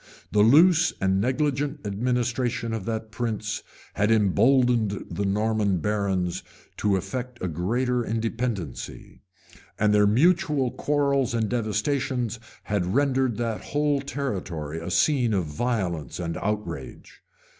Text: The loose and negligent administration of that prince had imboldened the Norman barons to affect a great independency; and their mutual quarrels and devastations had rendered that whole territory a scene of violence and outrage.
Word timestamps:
The 0.31 0.39
loose 0.41 0.93
and 0.99 1.21
negligent 1.21 1.85
administration 1.85 2.73
of 2.73 2.85
that 2.85 3.11
prince 3.11 3.61
had 3.93 4.09
imboldened 4.09 5.05
the 5.15 5.25
Norman 5.25 5.77
barons 5.77 6.41
to 6.77 6.95
affect 6.97 7.37
a 7.39 7.47
great 7.47 7.87
independency; 7.87 9.21
and 9.77 9.93
their 9.93 10.07
mutual 10.07 10.71
quarrels 10.71 11.35
and 11.35 11.47
devastations 11.47 12.39
had 12.63 12.95
rendered 12.95 13.37
that 13.37 13.61
whole 13.61 14.01
territory 14.01 14.79
a 14.79 14.89
scene 14.89 15.35
of 15.35 15.45
violence 15.45 16.19
and 16.19 16.35
outrage. 16.37 17.21